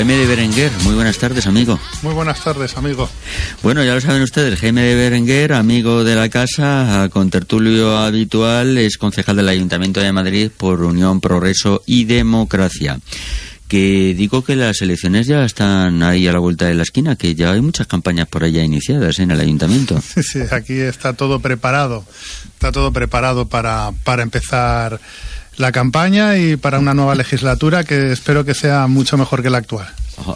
[0.00, 1.78] Jaime de Berenguer, muy buenas tardes, amigo.
[2.00, 3.06] Muy buenas tardes, amigo.
[3.62, 8.78] Bueno, ya lo saben ustedes, Jaime de Berenguer, amigo de la casa, con tertulio habitual,
[8.78, 12.98] es concejal del Ayuntamiento de Madrid por Unión, Progreso y Democracia.
[13.68, 17.34] Que digo que las elecciones ya están ahí a la vuelta de la esquina, que
[17.34, 20.02] ya hay muchas campañas por allá iniciadas en el Ayuntamiento.
[20.14, 22.06] Sí, sí, aquí está todo preparado.
[22.54, 24.98] Está todo preparado para, para empezar
[25.60, 29.58] la campaña y para una nueva legislatura que espero que sea mucho mejor que la
[29.58, 29.88] actual.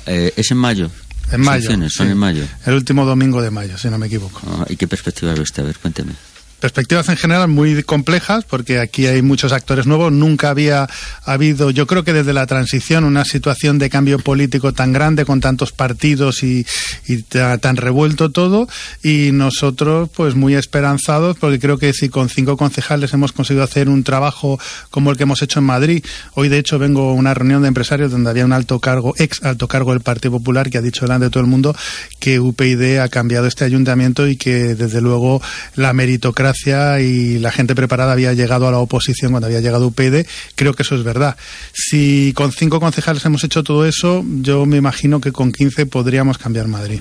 [0.06, 0.90] Eh, es en mayo.
[1.32, 1.70] En mayo.
[1.90, 2.44] Son en mayo.
[2.66, 4.40] El último domingo de mayo, si no me equivoco.
[4.68, 5.62] ¿Y qué perspectiva ve usted?
[5.62, 6.12] A ver, cuénteme
[6.64, 10.10] perspectivas en general muy complejas porque aquí hay muchos actores nuevos.
[10.10, 10.88] Nunca había
[11.22, 15.42] habido, yo creo que desde la transición, una situación de cambio político tan grande con
[15.42, 16.64] tantos partidos y,
[17.28, 18.66] tan revuelto todo.
[19.02, 23.90] Y nosotros, pues muy esperanzados porque creo que si con cinco concejales hemos conseguido hacer
[23.90, 26.02] un trabajo como el que hemos hecho en Madrid.
[26.32, 29.42] Hoy, de hecho, vengo a una reunión de empresarios donde había un alto cargo, ex
[29.42, 31.76] alto cargo del Partido Popular, que ha dicho delante de todo el mundo
[32.18, 35.42] que UPyD ha cambiado este ayuntamiento y que, desde luego,
[35.74, 36.53] la meritocracia
[37.00, 40.26] y la gente preparada había llegado a la oposición cuando había llegado UPyD.
[40.54, 41.36] Creo que eso es verdad.
[41.72, 46.38] Si con cinco concejales hemos hecho todo eso, yo me imagino que con 15 podríamos
[46.38, 47.00] cambiar Madrid.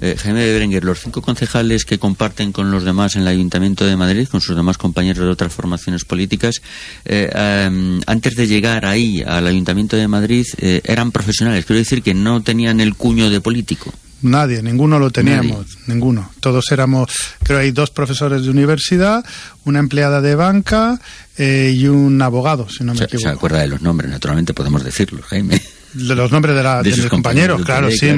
[0.00, 3.84] Eh, Jaime de Berenguer, los cinco concejales que comparten con los demás en el Ayuntamiento
[3.84, 6.62] de Madrid, con sus demás compañeros de otras formaciones políticas,
[7.04, 11.64] eh, em, antes de llegar ahí al Ayuntamiento de Madrid, eh, eran profesionales.
[11.64, 13.92] Quiero decir que no tenían el cuño de político.
[14.22, 16.30] Nadie, ninguno lo teníamos, ninguno.
[16.40, 19.24] Todos éramos, creo hay dos profesores de universidad,
[19.64, 21.00] una empleada de banca
[21.36, 23.28] eh, y un abogado, si no me equivoco.
[23.28, 25.60] Se acuerda de los nombres, naturalmente podemos decirlos, Jaime.
[25.94, 28.10] De los nombres de, la, de, mis compañeros, claro, sí.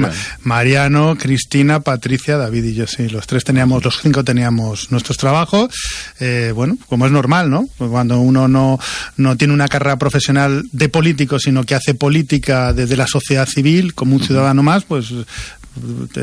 [0.43, 3.07] Mariano, Cristina, Patricia, David y yo, sí.
[3.07, 5.73] Los tres teníamos, los cinco teníamos nuestros trabajos.
[6.19, 7.69] Eh, bueno, como es normal, ¿no?
[7.77, 8.77] Cuando uno no,
[9.15, 13.93] no tiene una carrera profesional de político, sino que hace política desde la sociedad civil,
[13.93, 15.13] como un ciudadano más, pues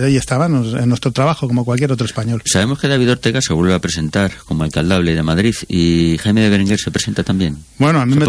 [0.03, 2.43] ahí estábamos en nuestro trabajo como cualquier otro español.
[2.45, 6.51] Sabemos que David Ortega se vuelve a presentar como alcaldable de Madrid y Jaime de
[6.51, 7.59] Berenguer se presenta también.
[7.79, 8.27] Bueno, a mí me,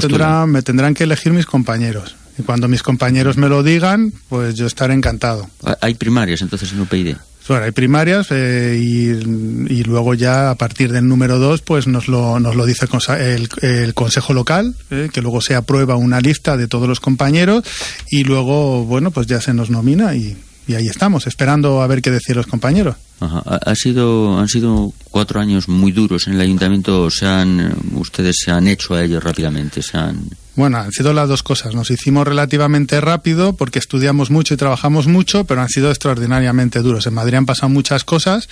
[0.47, 2.15] me tendrán que elegir mis compañeros.
[2.37, 5.49] Y cuando mis compañeros me lo digan, pues yo estaré encantado.
[5.81, 7.15] ¿Hay primarias entonces en UPyD?
[7.49, 12.39] Bueno, hay primarias eh, y, luego ya a partir del número dos pues nos lo,
[12.39, 12.85] nos lo dice
[13.17, 17.63] el, el, Consejo Local, eh, que luego se aprueba una lista de todos los compañeros
[18.11, 20.37] y luego, bueno, pues ya se nos nomina y,
[20.69, 22.95] y ahí estamos, esperando a ver qué decir los compañeros.
[23.21, 27.09] Ha, sido, han sido cuatro años muy duros en el ayuntamiento.
[27.09, 29.81] Se han, ustedes se han hecho a ellos rápidamente.
[29.81, 30.29] Se han...
[30.55, 31.73] Bueno, han sido las dos cosas.
[31.73, 37.07] Nos hicimos relativamente rápido porque estudiamos mucho y trabajamos mucho, pero han sido extraordinariamente duros.
[37.07, 38.47] En Madrid han pasado muchas cosas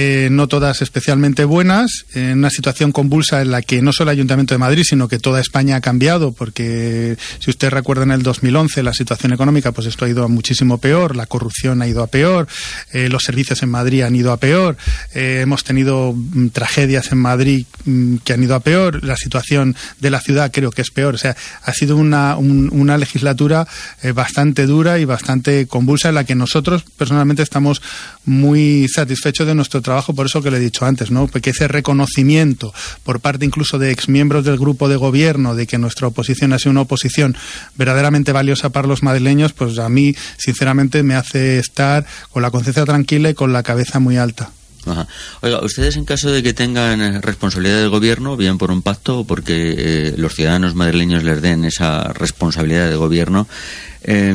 [0.00, 4.18] eh, no todas especialmente buenas, en una situación convulsa en la que no solo el
[4.18, 8.22] Ayuntamiento de Madrid, sino que toda España ha cambiado, porque si usted recuerda en el
[8.22, 12.04] 2011 la situación económica, pues esto ha ido a muchísimo peor, la corrupción ha ido
[12.04, 12.46] a peor,
[12.92, 14.76] eh, los servicios en Madrid han ido a peor,
[15.16, 19.74] eh, hemos tenido mm, tragedias en Madrid mm, que han ido a peor, la situación
[19.98, 23.66] de la ciudad creo que es peor, o sea, ha sido una, una legislatura
[24.14, 27.82] bastante dura y bastante convulsa en la que nosotros personalmente estamos
[28.24, 31.26] muy satisfechos de nuestro trabajo, por eso que le he dicho antes, ¿no?
[31.26, 32.72] Porque ese reconocimiento
[33.04, 36.72] por parte incluso de exmiembros del grupo de gobierno de que nuestra oposición ha sido
[36.72, 37.36] una oposición
[37.76, 42.84] verdaderamente valiosa para los madrileños, pues a mí, sinceramente, me hace estar con la conciencia
[42.84, 44.50] tranquila y con la cabeza muy alta.
[45.42, 49.24] Oiga, ustedes en caso de que tengan responsabilidad del gobierno, bien por un pacto o
[49.24, 53.46] porque eh, los ciudadanos madrileños les den esa responsabilidad de gobierno,
[54.02, 54.34] eh,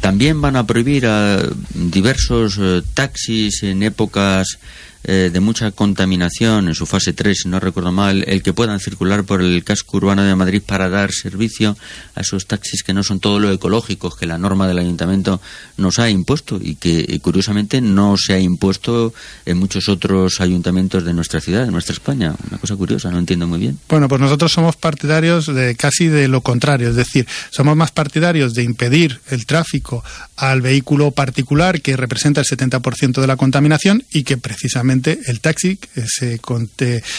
[0.00, 1.42] también van a prohibir a
[1.74, 4.58] diversos eh, taxis en épocas
[5.04, 8.80] eh, de mucha contaminación en su fase 3, si no recuerdo mal, el que puedan
[8.80, 11.76] circular por el casco urbano de Madrid para dar servicio
[12.14, 15.40] a esos taxis que no son todo lo ecológicos que la norma del ayuntamiento
[15.78, 19.14] nos ha impuesto y que eh, curiosamente no se ha impuesto
[19.46, 22.34] en muchos otros ayuntamientos de nuestra ciudad, de nuestra España.
[22.48, 23.78] Una cosa curiosa, no entiendo muy bien.
[23.88, 28.52] Bueno, pues nosotros somos partidarios de casi de lo contrario, es decir, somos más partidarios
[28.52, 30.04] de impedir el tráfico
[30.36, 35.78] al vehículo particular que representa el 70% de la contaminación y que precisamente el taxi
[36.06, 36.40] se,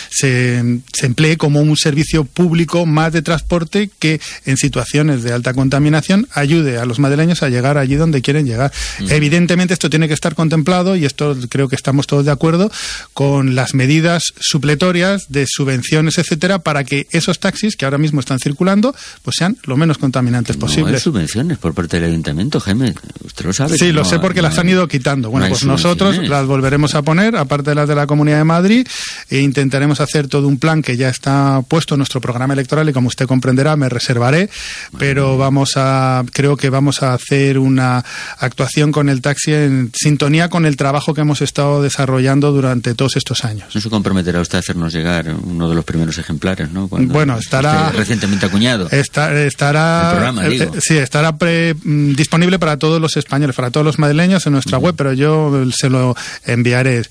[0.09, 0.63] se,
[0.93, 6.27] se emplee como un servicio público más de transporte que en situaciones de alta contaminación
[6.33, 8.71] ayude a los madrileños a llegar allí donde quieren llegar.
[9.09, 12.71] Evidentemente esto tiene que estar contemplado y esto creo que estamos todos de acuerdo
[13.13, 18.39] con las medidas supletorias de subvenciones, etcétera, para que esos taxis que ahora mismo están
[18.39, 20.93] circulando pues sean lo menos contaminantes no posible.
[20.95, 22.93] Hay subvenciones por parte del ayuntamiento, Jaime.
[23.23, 23.77] Usted lo sabe.
[23.77, 25.29] Sí, lo sé porque las han ido quitando.
[25.29, 27.35] Bueno, pues nosotros las volveremos a poner.
[27.35, 28.87] Aparte de las de la Comunidad de Madrid,
[29.29, 32.93] e intentaremos hacer todo un plan que ya está puesto en nuestro programa electoral y
[32.93, 34.49] como usted comprenderá me reservaré,
[34.97, 38.03] pero vamos a, creo que vamos a hacer una
[38.39, 43.15] actuación con el taxi en sintonía con el trabajo que hemos estado desarrollando durante todos
[43.15, 43.73] estos años.
[43.73, 46.87] ¿No se comprometerá usted a hacernos llegar uno de los primeros ejemplares, no?
[46.87, 48.87] bueno, estará recientemente acuñado.
[48.89, 54.53] estará eh, sí, estará mm, disponible para todos los españoles, para todos los madrileños en
[54.53, 56.15] nuestra web, pero yo se lo
[56.45, 57.05] enviaré eh,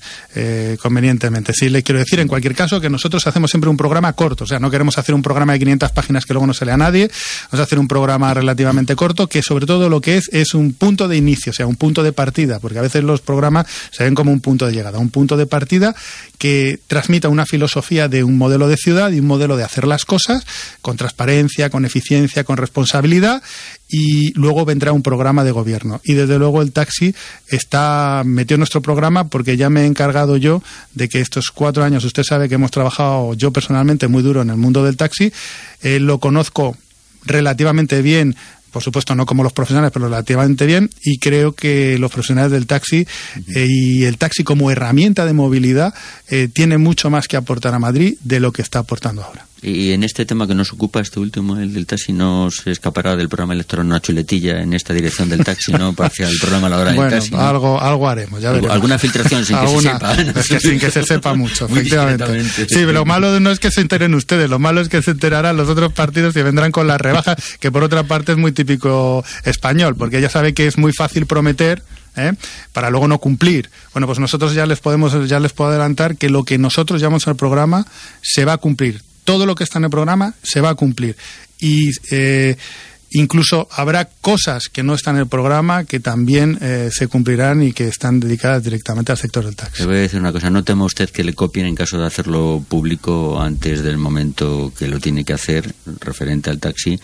[0.81, 1.53] convenientemente.
[1.53, 4.47] Sí, le quiero decir en cualquier caso que nosotros hacemos siempre un programa corto, o
[4.47, 6.77] sea, no queremos hacer un programa de 500 páginas que luego no se lea a
[6.77, 7.09] nadie,
[7.51, 10.73] vamos a hacer un programa relativamente corto que sobre todo lo que es es un
[10.73, 14.03] punto de inicio, o sea, un punto de partida, porque a veces los programas se
[14.03, 15.95] ven como un punto de llegada, un punto de partida
[16.37, 20.05] que transmita una filosofía de un modelo de ciudad y un modelo de hacer las
[20.05, 20.45] cosas
[20.81, 23.41] con transparencia, con eficiencia, con responsabilidad
[23.91, 25.99] y luego vendrá un programa de gobierno.
[26.03, 27.13] Y desde luego el taxi
[27.47, 31.83] está metido en nuestro programa porque ya me he encargado yo de que estos cuatro
[31.83, 35.31] años, usted sabe que hemos trabajado yo personalmente muy duro en el mundo del taxi,
[35.81, 36.77] eh, lo conozco
[37.25, 38.35] relativamente bien
[38.71, 42.67] por supuesto no como los profesionales, pero relativamente bien, y creo que los profesionales del
[42.67, 43.05] taxi
[43.53, 45.93] eh, y el taxi como herramienta de movilidad
[46.29, 49.45] eh, tiene mucho más que aportar a Madrid de lo que está aportando ahora.
[49.63, 53.15] Y en este tema que nos ocupa, este último, el del taxi, no se escapará
[53.15, 55.93] del programa electoral una chuletilla en esta dirección del taxi, ¿no?
[55.99, 57.35] Hacia el programa a la hora del taxi.
[57.35, 58.71] Algo, algo haremos, ya veremos.
[58.71, 60.59] Alguna filtración sin que se sepa.
[60.59, 62.67] sin que se sepa mucho, efectivamente.
[62.67, 65.55] Sí, lo malo no es que se enteren ustedes, lo malo es que se enterarán
[65.57, 69.23] los otros partidos y vendrán con las rebajas, que por otra parte es muy típico
[69.45, 71.83] español, porque ya sabe que es muy fácil prometer.
[72.17, 72.33] ¿eh?
[72.73, 73.69] para luego no cumplir.
[73.93, 77.25] Bueno, pues nosotros ya les podemos ya les puedo adelantar que lo que nosotros llamamos
[77.29, 77.85] al programa
[78.21, 81.15] se va a cumplir todo lo que está en el programa se va a cumplir.
[81.59, 82.57] Y eh,
[83.11, 87.73] incluso habrá cosas que no están en el programa que también eh, se cumplirán y
[87.73, 89.83] que están dedicadas directamente al sector del taxi.
[89.83, 92.05] Le voy a decir una cosa, no tema usted que le copien en caso de
[92.05, 96.99] hacerlo público antes del momento que lo tiene que hacer referente al taxi,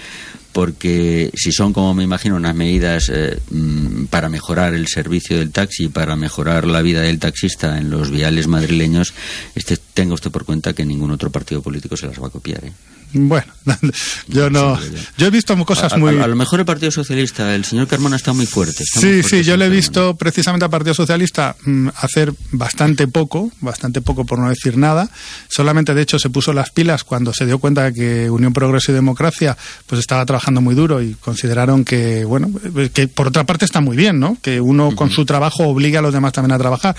[0.53, 5.51] porque si son, como me imagino, unas medidas eh, mm, para mejorar el servicio del
[5.51, 9.13] taxi, para mejorar la vida del taxista en los viales madrileños,
[9.55, 12.65] este, tenga usted por cuenta que ningún otro partido político se las va a copiar.
[12.65, 12.73] ¿eh?
[13.13, 13.51] Bueno,
[14.27, 14.77] yo no.
[15.17, 16.19] Yo he visto cosas muy.
[16.19, 18.83] A, lo mejor el Partido Socialista, el señor Carmona está muy fuerte.
[18.83, 24.01] sí, sí, yo le he visto precisamente al Partido Socialista mm, hacer bastante poco, bastante
[24.01, 25.09] poco por no decir nada.
[25.47, 28.91] Solamente, de hecho, se puso las pilas cuando se dio cuenta de que Unión Progreso
[28.91, 32.49] y Democracia pues estaba trabajando muy duro y consideraron que, bueno,
[32.93, 34.37] que por otra parte está muy bien, ¿no?
[34.41, 36.95] Que uno con su trabajo obliga a los demás también a trabajar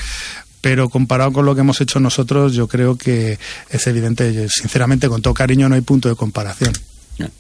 [0.61, 3.39] pero comparado con lo que hemos hecho nosotros, yo creo que
[3.71, 6.73] es evidente, sinceramente, con todo cariño no hay punto de comparación.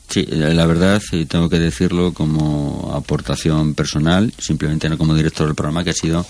[0.09, 5.55] Sí, la verdad, y tengo que decirlo como aportación personal, simplemente no como director del
[5.55, 6.26] programa, que ha sido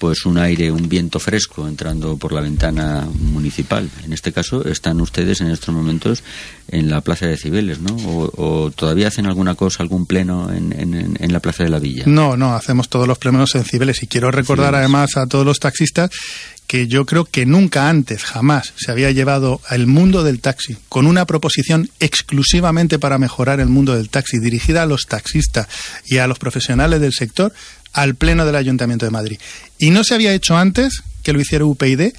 [0.00, 3.88] pues un aire, un viento fresco entrando por la ventana municipal.
[4.02, 6.24] En este caso están ustedes en estos momentos
[6.68, 7.94] en la Plaza de Cibeles, ¿no?
[8.36, 12.04] O, todavía hacen alguna cosa, algún pleno en, en, la Plaza de la Villa.
[12.06, 15.58] No, no, hacemos todos los plenos en Cibeles y quiero recordar además a todos los
[15.58, 16.10] taxistas
[16.70, 21.08] que yo creo que nunca antes, jamás, se había llevado al mundo del taxi con
[21.08, 25.66] una proposición exclusivamente para mejorar el mundo del taxi, dirigida a los taxistas
[26.06, 27.52] y a los profesionales del sector,
[27.92, 29.38] al Pleno del Ayuntamiento de Madrid.
[29.78, 32.12] Y no se había hecho antes que lo hiciera UPyD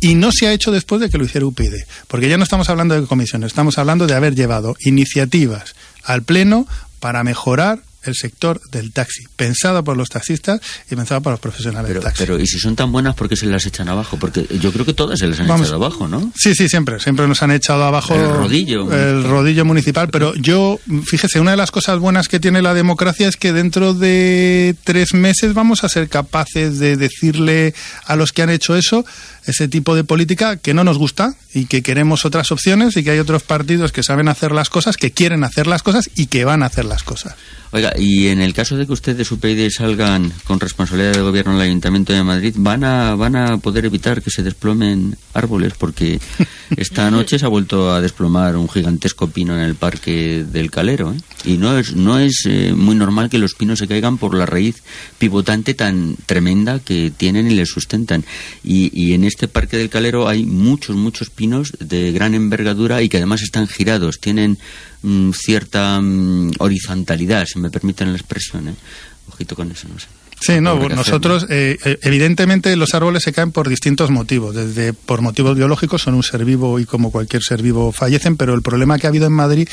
[0.00, 1.74] y no se ha hecho después de que lo hiciera UPyD.
[2.08, 5.74] Porque ya no estamos hablando de comisiones, estamos hablando de haber llevado iniciativas
[6.04, 6.66] al Pleno
[7.00, 11.88] para mejorar el sector del taxi, pensado por los taxistas y pensado para los profesionales
[11.88, 12.22] pero, del taxi.
[12.24, 14.16] Pero, ¿y si son tan buenas, por qué se las echan abajo?
[14.18, 16.32] Porque yo creo que todas se las han echado abajo, ¿no?
[16.34, 17.00] Sí, sí, siempre.
[17.00, 18.92] Siempre nos han echado abajo el rodillo.
[18.92, 20.08] El rodillo municipal.
[20.08, 23.94] Pero yo, fíjese, una de las cosas buenas que tiene la democracia es que dentro
[23.94, 29.04] de tres meses vamos a ser capaces de decirle a los que han hecho eso
[29.46, 33.10] ese tipo de política que no nos gusta y que queremos otras opciones y que
[33.10, 36.44] hay otros partidos que saben hacer las cosas, que quieren hacer las cosas y que
[36.44, 37.34] van a hacer las cosas.
[37.74, 41.52] Oiga, y en el caso de que ustedes, su PID, salgan con responsabilidad de gobierno
[41.52, 45.72] en el Ayuntamiento de Madrid, ¿van a, van a poder evitar que se desplomen árboles?
[45.78, 46.20] Porque
[46.76, 51.14] esta noche se ha vuelto a desplomar un gigantesco pino en el Parque del Calero.
[51.14, 51.20] ¿eh?
[51.46, 54.44] Y no es, no es eh, muy normal que los pinos se caigan por la
[54.44, 54.82] raíz
[55.16, 58.22] pivotante tan tremenda que tienen y les sustentan.
[58.62, 63.08] Y, y en este Parque del Calero hay muchos, muchos pinos de gran envergadura y
[63.08, 64.20] que además están girados.
[64.20, 64.58] Tienen
[65.02, 68.68] Mm, cierta mm, horizontalidad, si me permiten la expresión.
[68.68, 68.74] ¿eh?
[69.28, 70.06] Ojito con eso, no sé.
[70.42, 74.56] Sí, no, nosotros, eh, eh, evidentemente, los árboles se caen por distintos motivos.
[74.56, 78.52] Desde por motivos biológicos, son un ser vivo y como cualquier ser vivo fallecen, pero
[78.54, 79.68] el problema que ha habido en Madrid,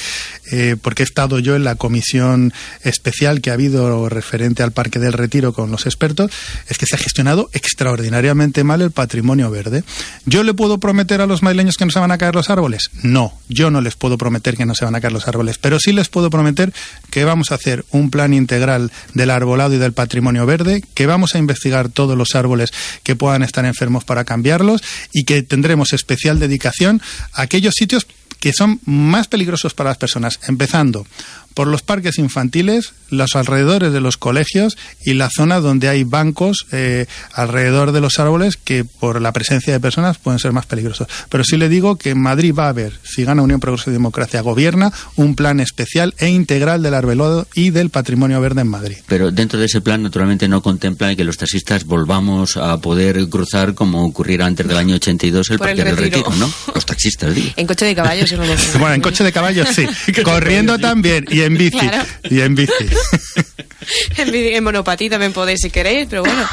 [0.51, 4.99] eh, porque he estado yo en la comisión especial que ha habido referente al Parque
[4.99, 6.29] del Retiro con los expertos,
[6.67, 9.83] es que se ha gestionado extraordinariamente mal el patrimonio verde.
[10.25, 12.91] ¿Yo le puedo prometer a los madrileños que no se van a caer los árboles?
[13.01, 15.79] No, yo no les puedo prometer que no se van a caer los árboles, pero
[15.79, 16.71] sí les puedo prometer
[17.09, 20.58] que vamos a hacer un plan integral del arbolado y del patrimonio verde
[20.93, 22.71] que vamos a investigar todos los árboles
[23.03, 24.81] que puedan estar enfermos para cambiarlos
[25.13, 27.01] y que tendremos especial dedicación
[27.33, 28.07] a aquellos sitios
[28.39, 31.05] que son más peligrosos para las personas, empezando
[31.53, 36.65] por los parques infantiles, los alrededores de los colegios y la zona donde hay bancos
[36.71, 41.07] eh, alrededor de los árboles que por la presencia de personas pueden ser más peligrosos.
[41.29, 43.93] Pero sí le digo que en Madrid va a haber, si gana Unión Progreso y
[43.93, 48.97] Democracia, gobierna un plan especial e integral del arbolado y del patrimonio verde en Madrid.
[49.07, 53.73] Pero dentro de ese plan, naturalmente, no contempla que los taxistas volvamos a poder cruzar
[53.73, 56.51] como ocurriera antes del año 82 el Parque del Retiro, ¿no?
[56.73, 57.49] Los taxistas, digo.
[57.55, 58.29] En coche de caballos,
[58.79, 59.85] Bueno, en coche de caballos sí.
[60.23, 61.89] Corriendo también y en bici.
[62.29, 62.73] Y en bici.
[64.17, 66.47] en, monopatí también podéis si queréis, pero bueno.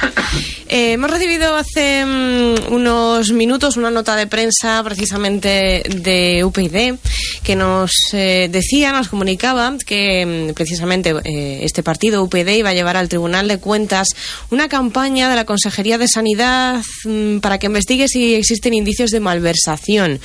[0.69, 6.97] Eh, hemos recibido hace mm, unos minutos una nota de prensa precisamente de UPyD
[7.45, 12.75] que nos eh, decía, nos comunicaba que mm, precisamente eh, este partido UPyD iba a
[12.75, 14.09] llevar al Tribunal de Cuentas
[14.51, 19.21] una campaña de la Consejería de Sanidad mm, para que investigue si existen indicios de
[19.21, 20.21] malversación.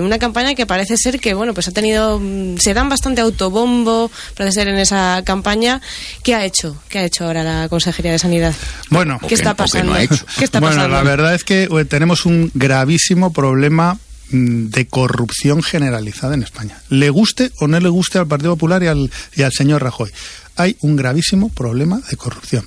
[0.00, 2.20] una campaña que parece ser que, bueno, pues ha tenido,
[2.58, 5.82] se dan bastante autobombo, parece ser en esa campaña
[6.22, 6.76] ¿Qué ha hecho?
[6.88, 8.54] ¿Qué ha hecho ahora la Consejería de Sanidad?
[8.90, 9.94] Bueno, ¿qué está pasando?
[10.38, 13.98] ¿Qué está bueno, la verdad es que eh, tenemos un gravísimo problema
[14.30, 16.80] mm, de corrupción generalizada en España.
[16.88, 20.10] Le guste o no le guste al Partido Popular y al, y al señor Rajoy.
[20.56, 22.66] Hay un gravísimo problema de corrupción.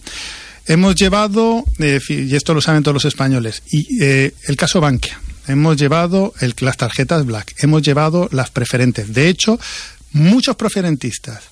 [0.68, 5.20] Hemos llevado, eh, y esto lo saben todos los españoles, y eh, el caso Bankia.
[5.48, 7.56] Hemos llevado el, las tarjetas Black.
[7.58, 9.14] Hemos llevado las preferentes.
[9.14, 9.60] De hecho,
[10.14, 11.44] muchos preferentistas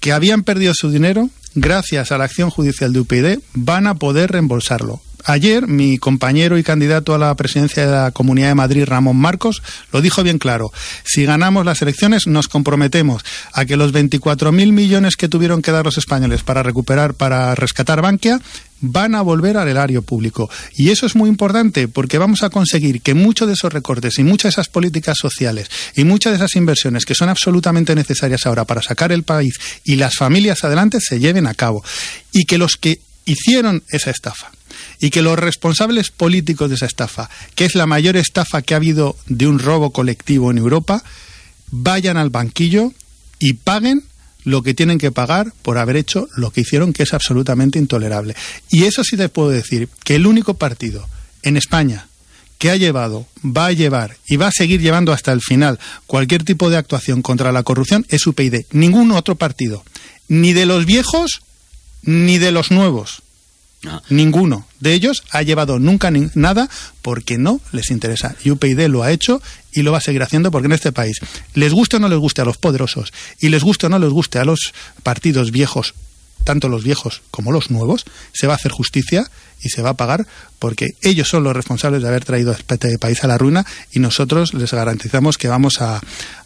[0.00, 4.32] que habían perdido su dinero, gracias a la acción judicial de UPyD, van a poder
[4.32, 5.00] reembolsarlo.
[5.24, 9.62] Ayer, mi compañero y candidato a la presidencia de la Comunidad de Madrid, Ramón Marcos,
[9.92, 10.72] lo dijo bien claro.
[11.04, 15.84] Si ganamos las elecciones, nos comprometemos a que los 24.000 millones que tuvieron que dar
[15.84, 18.40] los españoles para recuperar, para rescatar Bankia,
[18.80, 20.50] van a volver al erario público.
[20.76, 24.24] Y eso es muy importante porque vamos a conseguir que muchos de esos recortes y
[24.24, 28.64] muchas de esas políticas sociales y muchas de esas inversiones que son absolutamente necesarias ahora
[28.64, 29.54] para sacar el país
[29.84, 31.84] y las familias adelante se lleven a cabo.
[32.32, 34.50] Y que los que hicieron esa estafa
[35.00, 38.78] y que los responsables políticos de esa estafa, que es la mayor estafa que ha
[38.78, 41.02] habido de un robo colectivo en Europa,
[41.70, 42.92] vayan al banquillo
[43.38, 44.04] y paguen
[44.48, 48.34] lo que tienen que pagar por haber hecho lo que hicieron, que es absolutamente intolerable.
[48.70, 51.06] Y eso sí te puedo decir, que el único partido
[51.42, 52.08] en España
[52.56, 56.42] que ha llevado, va a llevar y va a seguir llevando hasta el final cualquier
[56.42, 58.64] tipo de actuación contra la corrupción es UPyD.
[58.72, 59.84] Ningún otro partido,
[60.26, 61.42] ni de los viejos
[62.02, 63.22] ni de los nuevos.
[64.10, 66.68] Ninguno de ellos ha llevado nunca nada
[67.00, 68.34] porque no les interesa.
[68.44, 69.40] Y UPyD lo ha hecho
[69.72, 71.18] y lo va a seguir haciendo porque en este país,
[71.54, 74.10] les guste o no les guste a los poderosos y les guste o no les
[74.10, 74.72] guste a los
[75.04, 75.94] partidos viejos,
[76.42, 79.30] tanto los viejos como los nuevos, se va a hacer justicia
[79.62, 80.26] y se va a pagar
[80.58, 84.54] porque ellos son los responsables de haber traído este país a la ruina y nosotros
[84.54, 86.00] les garantizamos que vamos a,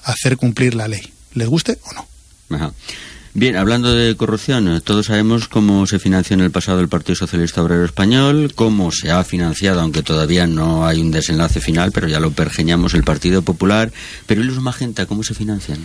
[0.04, 2.74] hacer cumplir la ley, les guste o no.
[3.34, 7.16] Bien, hablando de corrupción, eh, todos sabemos cómo se financió en el pasado el Partido
[7.16, 12.08] Socialista Obrero Español, cómo se ha financiado, aunque todavía no hay un desenlace final, pero
[12.08, 13.90] ya lo pergeñamos el Partido Popular.
[14.26, 15.78] Pero ¿y los Magenta cómo se financian?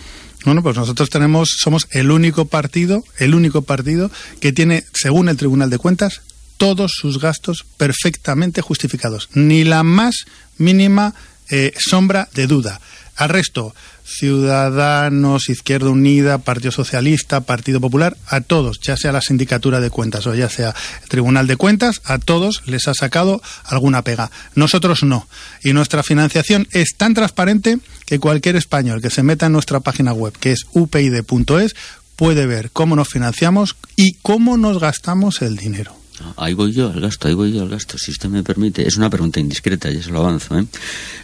[0.44, 5.38] Bueno, pues nosotros tenemos, somos el único partido, el único partido que tiene, según el
[5.38, 6.20] Tribunal de Cuentas,
[6.58, 9.30] todos sus gastos perfectamente justificados.
[9.32, 10.26] Ni la más
[10.58, 11.14] mínima
[11.48, 12.78] eh, sombra de duda.
[13.16, 13.74] Al resto,
[14.08, 20.26] Ciudadanos, Izquierda Unida, Partido Socialista, Partido Popular, a todos, ya sea la Sindicatura de Cuentas
[20.26, 24.30] o ya sea el Tribunal de Cuentas, a todos les ha sacado alguna pega.
[24.54, 25.28] Nosotros no.
[25.62, 30.12] Y nuestra financiación es tan transparente que cualquier español que se meta en nuestra página
[30.12, 31.76] web, que es upid.es,
[32.16, 35.94] puede ver cómo nos financiamos y cómo nos gastamos el dinero.
[36.36, 38.86] Ahí voy yo al gasto, ahí voy yo al gasto, si usted me permite.
[38.86, 40.58] Es una pregunta indiscreta, ya se lo avanzo.
[40.58, 40.66] ¿eh?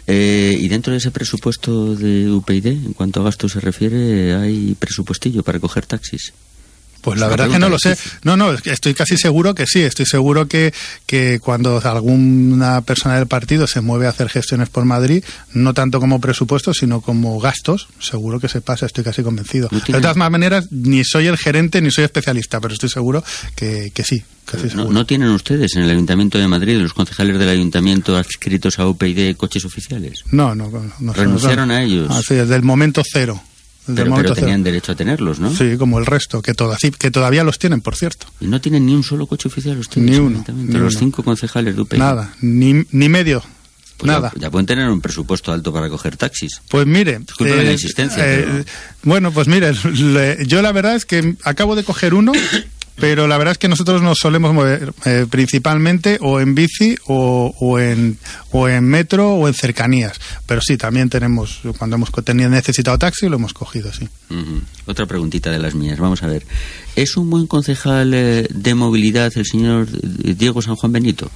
[0.07, 4.75] Eh, y dentro de ese presupuesto de UPyD, en cuanto a gasto se refiere, ¿hay
[4.75, 6.33] presupuestillo para coger taxis?
[7.05, 7.95] Pues la verdad que no lo sé.
[8.23, 9.81] No, no, estoy casi seguro que sí.
[9.81, 10.73] Estoy seguro que,
[11.05, 15.99] que cuando alguna persona del partido se mueve a hacer gestiones por Madrid, no tanto
[15.99, 19.69] como presupuesto, sino como gastos, seguro que se pasa, estoy casi convencido.
[19.69, 23.23] de todas maneras, ni soy el gerente ni soy especialista, pero estoy seguro
[23.55, 24.23] que, que sí.
[24.45, 28.79] Casi no, ¿No tienen ustedes en el Ayuntamiento de Madrid, los concejales del Ayuntamiento adscritos
[28.79, 30.23] a UPyD, coches oficiales?
[30.31, 30.71] No, no.
[30.99, 32.09] no ¿Renunciaron a ellos?
[32.09, 33.39] Así, desde el momento cero.
[33.93, 35.53] Pero, tenían derecho a tenerlos, ¿no?
[35.53, 36.53] Sí, como el resto, que,
[36.97, 38.27] que todavía los tienen, por cierto.
[38.39, 40.09] ¿Y no tienen ni un solo coche oficial ustedes?
[40.09, 40.43] Ni uno.
[40.47, 41.97] De los cinco concejales de.
[41.97, 43.43] Nada, ni, ni medio.
[43.97, 44.33] Pues Nada.
[44.35, 46.61] Ya, pueden tener un presupuesto alto para coger taxis.
[46.69, 47.19] Pues mire.
[47.19, 48.23] Disculpe la eh, insistencia.
[48.25, 48.65] Eh,
[49.03, 49.71] bueno, pues mire,
[50.45, 52.33] yo la verdad es que acabo de coger uno
[52.95, 57.53] pero la verdad es que nosotros nos solemos mover eh, principalmente o en bici o,
[57.59, 58.17] o, en,
[58.51, 60.19] o en metro o en cercanías.
[60.45, 64.07] Pero sí, también tenemos, cuando hemos tenido necesitado taxi, lo hemos cogido, sí.
[64.85, 66.45] Otra preguntita de las mías, vamos a ver.
[66.95, 71.29] ¿Es un buen concejal eh, de movilidad el señor Diego San Juan Benito?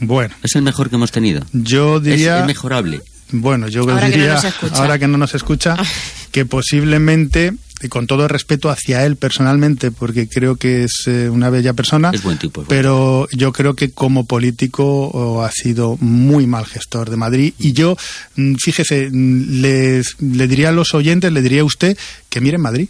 [0.00, 0.34] Bueno.
[0.42, 1.44] ¿Es el mejor que hemos tenido?
[1.52, 2.40] Yo diría...
[2.40, 3.02] ¿Es, mejorable?
[3.32, 4.38] Bueno, yo diría,
[4.74, 5.76] ahora que no nos escucha,
[6.32, 11.28] que posiblemente y con todo el respeto hacia él personalmente, porque creo que es eh,
[11.28, 12.10] una bella persona.
[12.12, 12.64] Es buen tipo.
[12.68, 17.54] pero yo creo que como político ha sido muy mal gestor de Madrid.
[17.58, 17.96] Y yo,
[18.36, 21.96] mm, fíjese, mm, les, le diría a los oyentes, le diría a usted
[22.28, 22.88] que mire Madrid.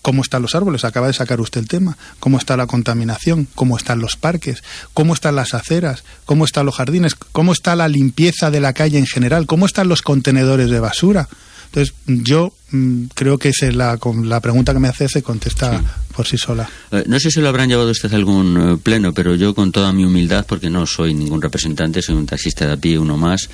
[0.00, 0.84] ¿Cómo están los árboles?
[0.84, 1.98] Acaba de sacar usted el tema.
[2.20, 3.48] ¿Cómo está la contaminación?
[3.54, 4.62] ¿Cómo están los parques?
[4.94, 6.04] ¿Cómo están las aceras?
[6.24, 7.14] ¿Cómo están los jardines?
[7.14, 9.46] ¿Cómo está la limpieza de la calle en general?
[9.46, 11.28] ¿Cómo están los contenedores de basura?
[11.72, 15.82] Entonces, yo mm, creo que es la, la pregunta que me hace se contesta
[16.14, 16.68] por sí sola.
[16.90, 19.70] Eh, no sé si lo habrán llevado usted a algún eh, pleno, pero yo con
[19.70, 23.16] toda mi humildad, porque no soy ningún representante, soy un taxista de a pie, uno
[23.16, 23.48] más,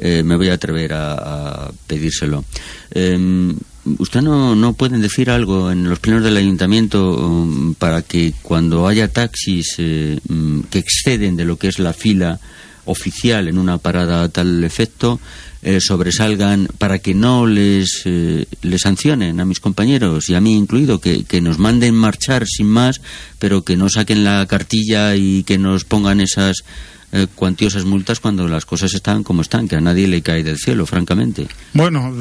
[0.00, 2.44] eh, me voy a atrever a, pedírselo.
[2.90, 3.56] Em,
[3.98, 8.86] ¿Usted no, no pueden decir algo en los plenos del ayuntamiento um, para que cuando
[8.86, 12.38] haya taxis mm, que exceden de lo que es la fila
[12.88, 15.20] oficial en una parada a tal efecto,
[15.62, 20.56] eh, sobresalgan para que no les, eh, les sancionen a mis compañeros y a mí
[20.56, 23.00] incluido, que, que nos manden marchar sin más,
[23.38, 26.64] pero que no saquen la cartilla y que nos pongan esas
[27.10, 30.58] eh, cuantiosas multas cuando las cosas están como están, que a nadie le cae del
[30.58, 31.48] cielo, francamente.
[31.72, 32.14] Bueno,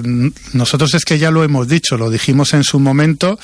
[0.53, 3.37] nosotros es que ya lo hemos dicho, lo dijimos en su momento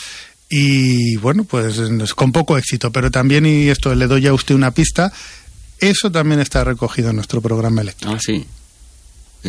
[0.49, 1.81] y bueno, pues
[2.15, 5.11] con poco éxito, pero también, y esto le doy a usted una pista,
[5.89, 8.15] eso también está recogido en nuestro programa electoral.
[8.15, 8.45] Ah, sí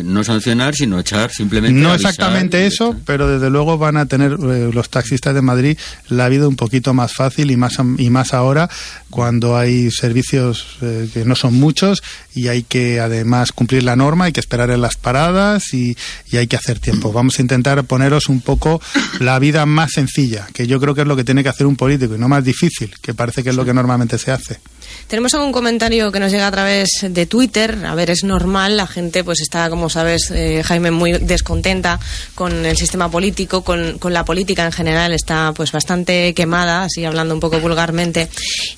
[0.03, 1.79] no sancionar, sino echar simplemente.
[1.79, 5.77] No exactamente eso, pero desde luego van a tener eh, los taxistas de Madrid
[6.09, 8.69] la vida un poquito más fácil y más y más ahora
[9.09, 12.03] cuando hay servicios eh, que no son muchos
[12.33, 15.95] y hay que además cumplir la norma, hay que esperar en las paradas y,
[16.29, 17.13] y hay que hacer tiempo.
[17.13, 18.81] Vamos a intentar poneros un poco
[19.19, 21.77] la vida más sencilla, que yo creo que es lo que tiene que hacer un
[21.77, 24.59] político y no más difícil, que parece que es lo que normalmente se hace.
[25.07, 27.85] Tenemos algún comentario que nos llega a través de Twitter.
[27.85, 31.99] A ver, es normal, la gente pues está, como sabes, eh, Jaime, muy descontenta
[32.35, 37.03] con el sistema político, con, con, la política en general, está pues bastante quemada, así
[37.05, 38.29] hablando un poco vulgarmente.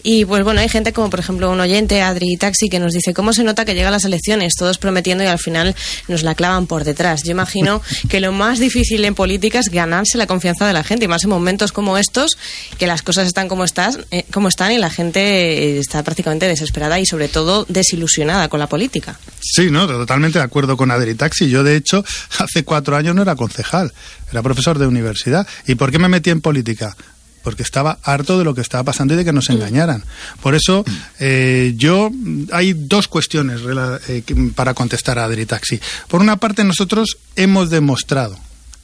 [0.03, 3.13] Y pues bueno, hay gente como por ejemplo un oyente, Adri Taxi, que nos dice
[3.13, 5.75] cómo se nota que llegan las elecciones, todos prometiendo y al final
[6.07, 7.23] nos la clavan por detrás.
[7.23, 11.05] Yo imagino que lo más difícil en política es ganarse la confianza de la gente,
[11.05, 12.37] y más en momentos como estos,
[12.77, 16.99] que las cosas están como, estás, eh, como están y la gente está prácticamente desesperada
[16.99, 19.19] y sobre todo desilusionada con la política.
[19.39, 21.49] Sí, no, totalmente de acuerdo con Adri Taxi.
[21.49, 22.03] Yo, de hecho,
[22.39, 23.93] hace cuatro años no era concejal,
[24.31, 25.47] era profesor de universidad.
[25.65, 26.95] ¿Y por qué me metí en política?
[27.43, 30.03] porque estaba harto de lo que estaba pasando y de que nos engañaran.
[30.41, 30.83] Por eso,
[31.17, 32.11] eh, yo,
[32.51, 33.61] hay dos cuestiones
[34.09, 34.21] eh,
[34.53, 35.79] para contestar a Adri Taxi.
[36.09, 38.37] Por una parte, nosotros hemos demostrado,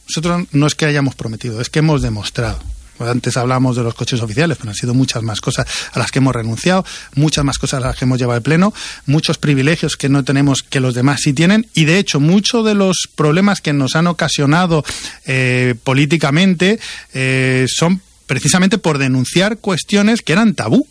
[0.08, 2.62] nosotros no es que hayamos prometido, es que hemos demostrado
[2.98, 6.12] pues antes hablamos de los coches oficiales, pero han sido muchas más cosas a las
[6.12, 8.74] que hemos renunciado, muchas más cosas a las que hemos llevado al Pleno,
[9.06, 12.76] muchos privilegios que no tenemos que los demás sí tienen y, de hecho, muchos de
[12.76, 14.84] los problemas que nos han ocasionado
[15.26, 16.80] eh, políticamente
[17.14, 20.88] eh, son precisamente por denunciar cuestiones que eran tabú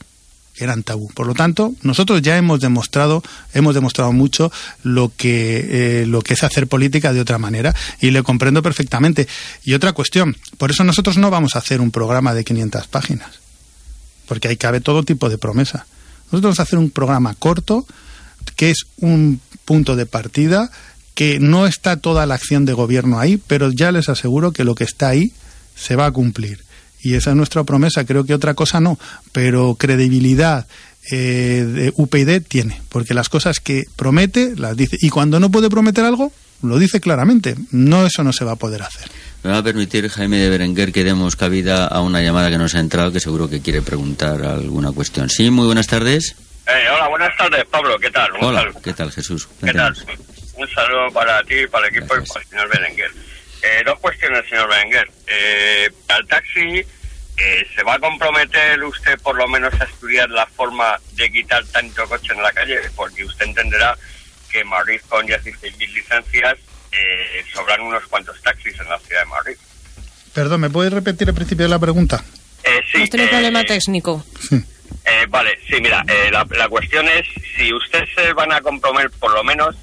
[0.56, 1.08] eran tabú.
[1.08, 3.22] Por lo tanto, nosotros ya hemos demostrado,
[3.54, 8.10] hemos demostrado mucho lo que, eh, lo que es hacer política de otra manera y
[8.10, 9.28] le comprendo perfectamente.
[9.64, 13.30] Y otra cuestión, por eso nosotros no vamos a hacer un programa de 500 páginas,
[14.26, 15.86] porque ahí cabe todo tipo de promesa.
[16.26, 17.86] Nosotros vamos a hacer un programa corto,
[18.56, 20.70] que es un punto de partida,
[21.14, 24.74] que no está toda la acción de gobierno ahí, pero ya les aseguro que lo
[24.74, 25.32] que está ahí
[25.74, 26.64] se va a cumplir
[27.02, 28.04] y esa es nuestra promesa.
[28.04, 28.98] Creo que otra cosa no,
[29.32, 30.66] pero credibilidad
[31.10, 35.68] eh, de UPyD tiene, porque las cosas que promete las dice y cuando no puede
[35.68, 37.56] prometer algo lo dice claramente.
[37.72, 39.10] No, eso no se va a poder hacer.
[39.42, 42.76] Me va a permitir, Jaime de Berenguer, que demos cabida a una llamada que nos
[42.76, 45.28] ha entrado, que seguro que quiere preguntar alguna cuestión.
[45.28, 46.36] Sí, muy buenas tardes.
[46.68, 47.98] Eh, hola, buenas tardes, Pablo.
[47.98, 48.30] ¿Qué tal?
[48.40, 48.70] Hola.
[48.82, 49.48] ¿qué tal, Jesús?
[49.60, 49.96] ¿Qué tal?
[50.54, 52.28] Un saludo para ti, para el equipo Gracias.
[52.28, 53.10] y para el señor Berenguer.
[53.62, 55.08] Eh, dos cuestiones, señor Berenguer.
[55.26, 56.84] Eh, al taxi,
[57.36, 61.64] eh, ¿se va a comprometer usted por lo menos a estudiar la forma de quitar
[61.66, 62.80] tanto coche en la calle?
[62.96, 63.96] Porque usted entenderá
[64.50, 66.58] que en Madrid con 16.000 licencias
[66.92, 69.56] eh, sobran unos cuantos taxis en la ciudad de Madrid.
[70.34, 72.22] Perdón, ¿me puedes repetir el principio de la pregunta?
[72.64, 74.24] Eh, sí, Hemos tenido eh, un problema técnico.
[74.48, 74.56] Sí.
[75.04, 79.10] Eh, vale, sí, mira, eh, la, la cuestión es si ustedes se van a comprometer
[79.18, 79.74] por lo menos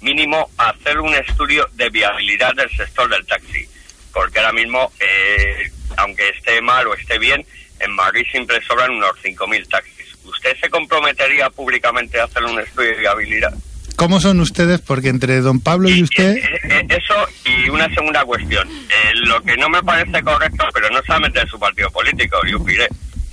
[0.00, 3.66] mínimo hacer un estudio de viabilidad del sector del taxi,
[4.12, 7.44] porque ahora mismo, eh, aunque esté mal o esté bien,
[7.80, 10.16] en Madrid siempre sobran unos 5.000 taxis.
[10.24, 13.54] ¿Usted se comprometería públicamente a hacer un estudio de viabilidad?
[13.96, 14.80] ¿Cómo son ustedes?
[14.82, 16.36] Porque entre don Pablo y usted...
[16.36, 17.14] Eh, eh, Eso
[17.46, 18.68] y una segunda cuestión.
[18.68, 22.58] Eh, lo que no me parece correcto, pero no solamente de su partido político, yo
[22.58, 22.88] diré,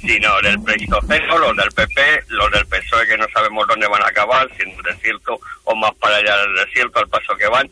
[0.05, 4.07] sino del Pleistoceno, los del PP, los del PSOE que no sabemos dónde van a
[4.07, 7.69] acabar, si en el desierto o más para allá del desierto, al paso que van.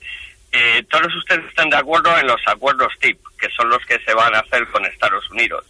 [0.53, 4.13] Eh, todos ustedes están de acuerdo en los acuerdos TIP, que son los que se
[4.13, 5.65] van a hacer con Estados Unidos,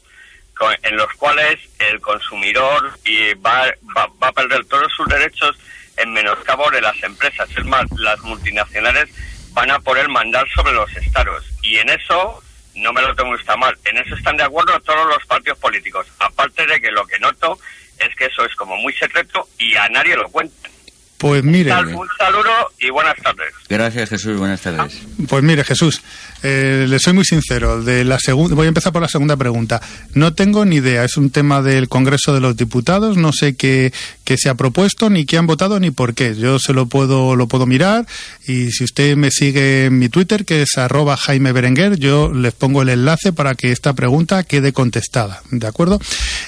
[0.55, 3.65] con- en los cuales el consumidor y va,
[3.97, 5.57] va, va a perder todos sus derechos
[5.97, 7.49] en menoscabo de las empresas.
[7.57, 9.09] Es más, las multinacionales
[9.53, 11.43] van a poder mandar sobre los estados.
[11.61, 12.41] Y en eso,
[12.75, 16.07] no me lo tomo está mal, en eso están de acuerdo todos los partidos políticos.
[16.19, 17.59] Aparte de que lo que noto
[17.99, 20.69] es que eso es como muy secreto y a nadie lo cuenta.
[21.17, 23.53] Pues mire, Un saludo y buenas tardes.
[23.69, 24.39] Gracias, Jesús.
[24.39, 25.01] Buenas tardes.
[25.29, 26.01] pues mire, Jesús,
[26.43, 27.83] eh, le soy muy sincero.
[27.83, 29.81] De la voy a empezar por la segunda pregunta.
[30.13, 31.03] No tengo ni idea.
[31.03, 33.17] Es un tema del Congreso de los Diputados.
[33.17, 36.35] No sé qué, qué se ha propuesto, ni qué han votado, ni por qué.
[36.35, 38.05] Yo se lo puedo, lo puedo mirar.
[38.47, 42.53] Y si usted me sigue en mi Twitter, que es arroba Jaime Berenguer, yo les
[42.53, 45.41] pongo el enlace para que esta pregunta quede contestada.
[45.51, 45.99] ¿De acuerdo?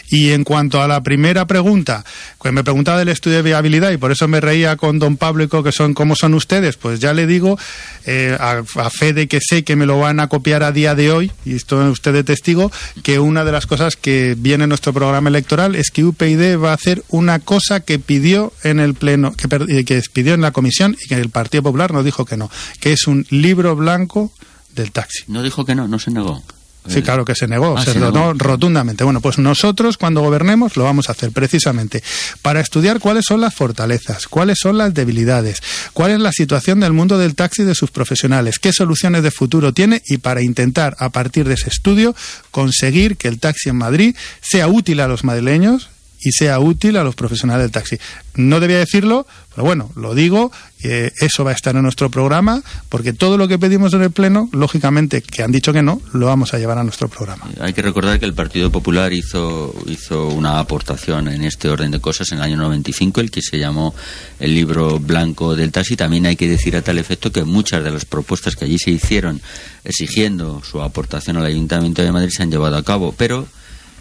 [0.10, 2.04] Y en cuanto a la primera pregunta,
[2.42, 5.44] que me preguntaba del estudio de viabilidad y por eso me reía con don Pablo
[5.44, 7.58] y con que son cómo son ustedes, pues ya le digo,
[8.06, 10.96] eh, a, a fe de que sé que me lo van a copiar a día
[10.96, 12.72] de hoy, y esto usted de testigo,
[13.04, 16.72] que una de las cosas que viene en nuestro programa electoral es que UPyD va
[16.72, 20.52] a hacer una cosa que pidió en el pleno, que, eh, que pidió en la
[20.52, 24.32] comisión y que el Partido Popular nos dijo que no, que es un libro blanco
[24.76, 25.24] del taxi.
[25.28, 26.44] No dijo que no, no se negó.
[26.88, 29.04] Sí, claro que se negó, Ah, se se donó rotundamente.
[29.04, 32.04] Bueno, pues nosotros cuando gobernemos lo vamos a hacer precisamente
[32.42, 35.62] para estudiar cuáles son las fortalezas, cuáles son las debilidades,
[35.94, 39.74] cuál es la situación del mundo del taxi de sus profesionales, qué soluciones de futuro
[39.74, 42.16] tiene y para intentar a partir de ese estudio
[42.52, 45.90] conseguir que el taxi en Madrid sea útil a los madrileños
[46.24, 47.98] y sea útil a los profesionales del taxi.
[48.36, 50.52] No debía decirlo, pero bueno, lo digo,
[50.84, 54.12] eh, eso va a estar en nuestro programa, porque todo lo que pedimos en el
[54.12, 57.48] Pleno, lógicamente, que han dicho que no, lo vamos a llevar a nuestro programa.
[57.60, 62.00] Hay que recordar que el Partido Popular hizo, hizo una aportación en este orden de
[62.00, 63.94] cosas en el año 95, el que se llamó
[64.40, 65.96] el libro blanco del taxi.
[65.96, 68.92] También hay que decir a tal efecto que muchas de las propuestas que allí se
[68.92, 69.42] hicieron
[69.84, 73.48] exigiendo su aportación al Ayuntamiento de Madrid se han llevado a cabo, pero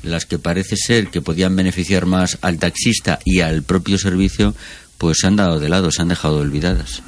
[0.03, 4.55] las que parece ser que podían beneficiar más al taxista y al propio servicio,
[4.99, 7.03] pues se han dado de lado, se han dejado olvidadas.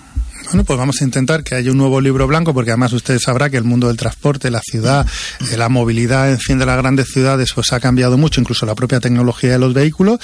[0.46, 3.48] Bueno, pues vamos a intentar que haya un nuevo libro blanco, porque además usted sabrá
[3.48, 5.06] que el mundo del transporte, la ciudad,
[5.50, 8.74] eh, la movilidad, en fin, de las grandes ciudades, pues ha cambiado mucho, incluso la
[8.74, 10.20] propia tecnología de los vehículos,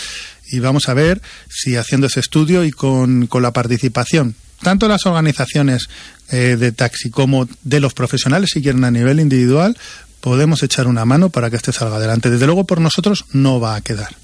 [0.51, 4.91] y vamos a ver si haciendo ese estudio y con, con la participación tanto de
[4.91, 5.89] las organizaciones
[6.31, 9.77] eh, de taxi como de los profesionales, si quieren a nivel individual,
[10.21, 12.31] podemos echar una mano para que este salga adelante.
[12.31, 14.17] Desde luego, por nosotros no va a quedar.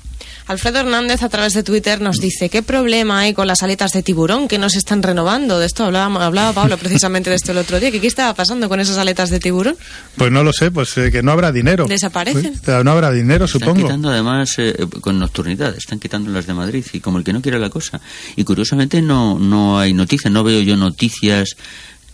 [0.47, 4.05] Alfredo Hernández a través de Twitter nos dice qué problema hay con las aletas de
[4.05, 5.59] tiburón que no se están renovando.
[5.59, 7.91] De esto hablaba, hablaba Pablo precisamente de esto el otro día.
[7.91, 9.77] que ¿Qué estaba pasando con esas aletas de tiburón?
[10.17, 11.87] Pues no lo sé, pues eh, que no habrá dinero.
[11.89, 12.61] ¿Desaparecen?
[12.65, 13.87] Pues, no habrá dinero, Están supongo.
[13.87, 17.43] quitando además eh, con nocturnidad, están quitando las de Madrid y como el que no
[17.43, 18.01] quiere la cosa.
[18.37, 21.57] Y curiosamente no, no hay noticias, no veo yo noticias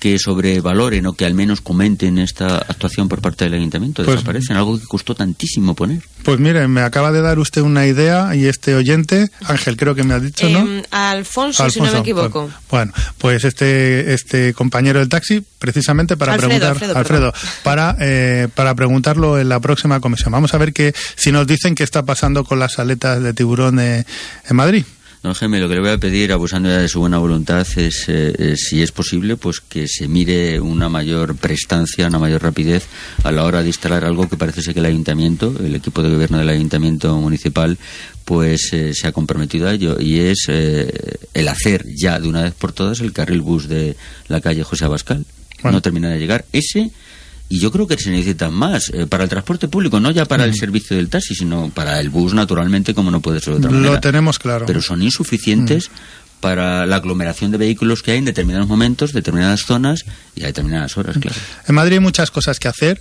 [0.02, 4.02] que sobrevaloren o que al menos comenten esta actuación por parte del ayuntamiento.
[4.02, 6.02] Pues- Desaparecen, algo que costó tantísimo poner.
[6.24, 10.02] Pues mire, me acaba de dar usted una idea y este oyente, Ángel, creo que
[10.02, 10.58] me ha dicho, ¿no?
[10.58, 12.46] Em, Alfonso, si no me Alfonso, equivoco.
[12.48, 18.48] pues, Bueno, pues este este compañero del taxi, precisamente para Alfredo, preguntar, Alfredo, para eh,
[18.52, 20.32] para preguntarlo en la próxima comisión.
[20.32, 23.78] Vamos a ver que si nos dicen qué está pasando con las aletas de tiburón
[23.78, 24.04] eh,
[24.50, 24.84] en Madrid.
[25.22, 28.08] Don Jaime, lo que le voy a pedir, abusando ya de su buena voluntad, es,
[28.08, 32.88] eh, eh, si es posible, pues que se mire una mayor prestancia, una mayor rapidez
[33.22, 36.11] a la hora de instalar algo que parece ser que el ayuntamiento, el equipo de
[36.11, 37.78] gobierno del ayuntamiento municipal,
[38.24, 42.42] pues eh, se ha comprometido a ello y es eh, el hacer ya de una
[42.42, 45.24] vez por todas el carril bus de la calle José Abascal.
[45.62, 45.76] Bueno.
[45.76, 46.44] No termina de llegar.
[46.52, 46.90] Ese
[47.48, 50.44] y yo creo que se necesitan más eh, para el transporte público, no ya para
[50.44, 53.70] el servicio del taxi, sino para el bus, naturalmente, como no puede ser de otra
[53.70, 53.94] manera.
[53.94, 54.66] Lo tenemos claro.
[54.66, 55.90] Pero son insuficientes
[56.40, 60.96] para la aglomeración de vehículos que hay en determinados momentos, determinadas zonas y a determinadas
[60.96, 61.37] horas, claro.
[61.68, 63.00] En Madrid hay muchas cosas que hacer.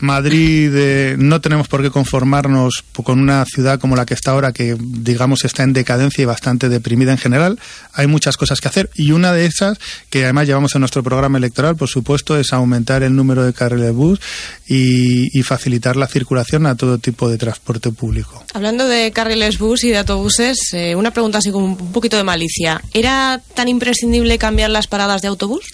[0.00, 4.52] Madrid eh, no tenemos por qué conformarnos con una ciudad como la que está ahora,
[4.52, 7.58] que digamos está en decadencia y bastante deprimida en general.
[7.92, 9.78] Hay muchas cosas que hacer y una de esas,
[10.10, 13.86] que además llevamos en nuestro programa electoral, por supuesto, es aumentar el número de carriles
[13.86, 14.20] de bus
[14.66, 18.44] y, y facilitar la circulación a todo tipo de transporte público.
[18.54, 22.24] Hablando de carriles bus y de autobuses, eh, una pregunta así como un poquito de
[22.24, 22.80] malicia.
[22.92, 25.64] ¿Era tan imprescindible cambiar las paradas de autobús?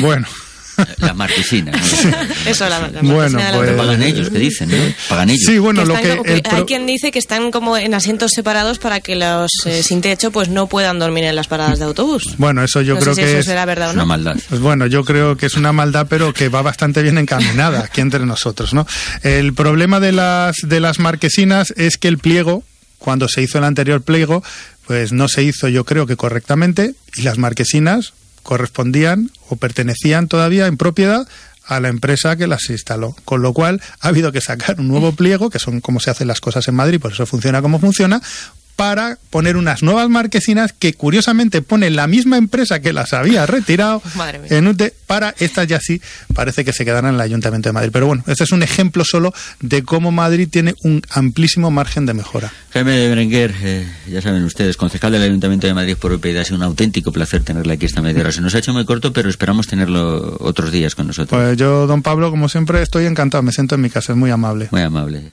[0.00, 0.26] Bueno.
[0.98, 1.72] La marquesina.
[1.72, 1.78] ¿no?
[2.50, 3.70] Eso, la, la Bueno, pues-.
[3.72, 4.76] Pagan ellos, que dicen, ¿no?
[5.08, 5.42] Pagan ellos.
[5.46, 6.08] Sí, bueno, Que lo que...
[6.10, 9.16] como que el pro- Hay quien dice que están como en asientos separados para que
[9.16, 12.34] los eh, sin techo pues no puedan dormir en las paradas de autobús.
[12.38, 13.46] Bueno, eso yo no creo sé si que eso es...
[13.46, 14.02] será verdad o Es no.
[14.04, 14.36] una maldad.
[14.48, 18.00] Pues bueno, yo creo que es una maldad, pero que va bastante bien encaminada aquí
[18.00, 18.86] entre nosotros, ¿no?
[19.22, 22.62] El problema de las de las marquesinas es que el pliego,
[22.98, 24.42] cuando se hizo el anterior pliego,
[24.86, 30.66] pues no se hizo, yo creo que correctamente, y las marquesinas correspondían o pertenecían todavía
[30.66, 31.26] en propiedad
[31.64, 33.14] a la empresa que las instaló.
[33.24, 36.26] Con lo cual ha habido que sacar un nuevo pliego, que son como se hacen
[36.26, 38.20] las cosas en Madrid, por eso funciona como funciona,
[38.80, 44.00] para poner unas nuevas marquesinas que curiosamente pone la misma empresa que las había retirado
[44.14, 44.48] Madre mía.
[44.56, 46.00] en UTE para estas ya sí
[46.32, 47.90] parece que se quedarán en el Ayuntamiento de Madrid.
[47.92, 52.14] Pero bueno, este es un ejemplo solo de cómo Madrid tiene un amplísimo margen de
[52.14, 52.50] mejora.
[52.72, 56.56] Jaime Berenguer, eh, ya saben ustedes, concejal del Ayuntamiento de Madrid por UPyD, ha sido
[56.56, 58.32] un auténtico placer tenerle aquí esta media hora.
[58.32, 61.38] Se nos ha hecho muy corto, pero esperamos tenerlo otros días con nosotros.
[61.38, 64.30] Pues yo, don Pablo, como siempre, estoy encantado, me siento en mi casa, es muy
[64.30, 64.68] amable.
[64.70, 65.32] Muy amable.